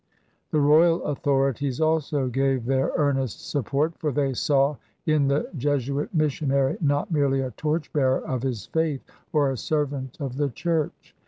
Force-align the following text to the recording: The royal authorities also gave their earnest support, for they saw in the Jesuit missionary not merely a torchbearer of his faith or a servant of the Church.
The 0.49 0.59
royal 0.59 1.03
authorities 1.05 1.79
also 1.79 2.27
gave 2.27 2.65
their 2.65 2.91
earnest 2.95 3.47
support, 3.51 3.93
for 3.99 4.11
they 4.11 4.33
saw 4.33 4.77
in 5.05 5.27
the 5.27 5.47
Jesuit 5.55 6.11
missionary 6.11 6.75
not 6.81 7.11
merely 7.11 7.41
a 7.41 7.51
torchbearer 7.51 8.25
of 8.27 8.41
his 8.41 8.65
faith 8.65 9.03
or 9.31 9.51
a 9.51 9.57
servant 9.57 10.17
of 10.19 10.37
the 10.37 10.49
Church. 10.49 11.13